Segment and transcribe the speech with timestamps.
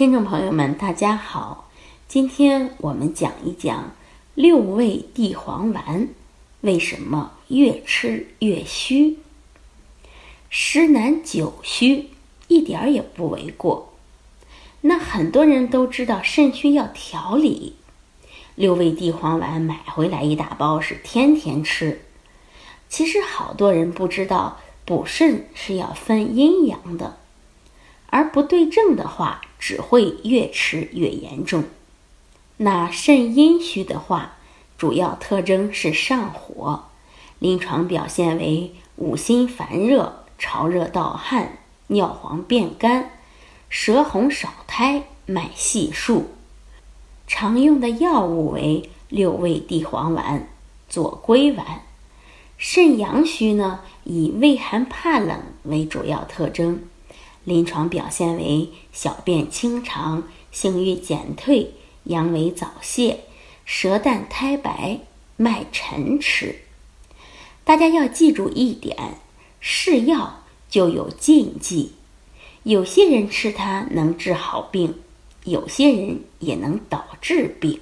[0.00, 1.68] 听众朋友们，大家好，
[2.08, 3.92] 今天我们讲一讲
[4.34, 6.08] 六味地黄丸
[6.62, 9.18] 为什么越吃越虚。
[10.48, 12.08] 十男九虚
[12.48, 13.92] 一点儿也不为过。
[14.80, 17.74] 那很多人都知道肾虚要调理，
[18.54, 22.00] 六味地黄丸买回来一大包是天天吃。
[22.88, 27.18] 其实好多人不知道补肾是要分阴阳的，
[28.06, 29.42] 而不对症的话。
[29.60, 31.62] 只会越吃越严重。
[32.56, 34.32] 那肾阴虚的话，
[34.76, 36.86] 主要特征是上火，
[37.38, 43.10] 临床表现为五心烦热、潮热盗汗、尿黄变干、
[43.68, 46.30] 舌红少苔、脉细数。
[47.26, 50.48] 常用的药物为六味地黄丸、
[50.88, 51.82] 左归丸。
[52.58, 56.82] 肾阳虚呢，以畏寒怕冷为主要特征。
[57.44, 61.72] 临床表现为小便清长、性欲减退、
[62.04, 63.20] 阳痿早泄、
[63.64, 65.00] 舌淡苔白、
[65.36, 66.56] 脉沉迟。
[67.64, 69.14] 大家要记住一点：
[69.58, 71.92] 是药就有禁忌，
[72.62, 74.96] 有些人吃它能治好病，
[75.44, 77.80] 有些人也能导致病。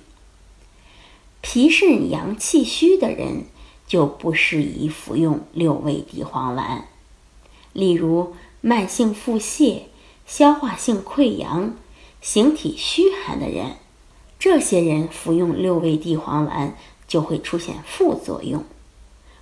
[1.41, 3.47] 脾肾阳气虚的人
[3.89, 6.87] 就不适宜服用六味地黄丸，
[7.73, 8.37] 例如。
[8.61, 9.83] 慢性腹泻、
[10.27, 11.75] 消化性溃疡、
[12.21, 13.77] 形体虚寒的人，
[14.39, 16.75] 这些人服用六味地黄丸
[17.07, 18.65] 就会出现副作用。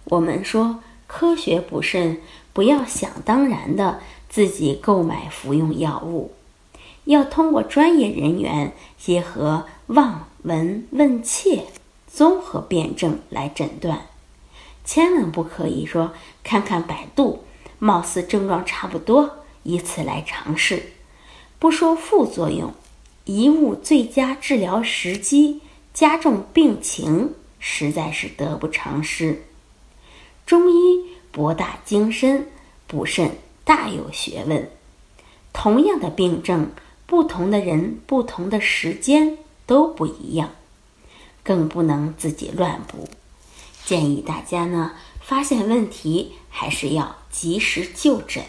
[0.04, 2.20] 我们说科学补肾，
[2.52, 6.32] 不要想当然的自己购买服用药物，
[7.04, 11.64] 要通过专业人员结合望、闻、问、切
[12.06, 14.06] 综合辨证来诊断，
[14.84, 16.12] 千万不可以说
[16.44, 17.42] 看看百度。
[17.78, 20.92] 貌似症状差不多，以此来尝试，
[21.58, 22.72] 不说副作用，
[23.26, 25.60] 贻误最佳治疗时机，
[25.92, 29.42] 加重病情，实在是得不偿失。
[30.46, 32.48] 中医博大精深，
[32.86, 34.70] 补肾大有学问。
[35.52, 36.70] 同样的病症，
[37.06, 40.50] 不同的人、不同的时间都不一样，
[41.42, 43.08] 更不能自己乱补。
[43.86, 44.92] 建议大家呢，
[45.22, 47.16] 发现问题还是要。
[47.36, 48.42] 及时就诊。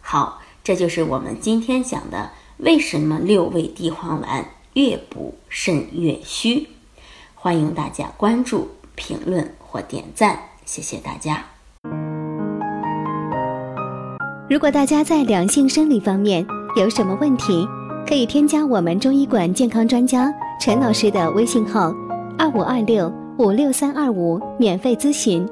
[0.00, 6.68] 好，这就是我们今天讲的为什么六味地黄丸越补肾越虚。
[7.34, 11.46] 欢迎大家关注、评论或点赞，谢谢大家。
[14.48, 16.46] 如果大家在两性生理方面
[16.76, 17.66] 有什么问题，
[18.06, 21.92] 可以添加我们中医馆健康专家陈老师的微信号：
[22.38, 25.48] 二五二六五六三二五，免费咨询。